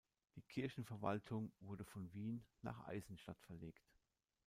Die 0.35 0.41
Kirchenverwaltung 0.41 1.51
wurde 1.59 1.85
von 1.85 2.11
Wien 2.11 2.43
nach 2.63 2.87
Eisenstadt 2.87 3.39
verlegt. 3.43 3.87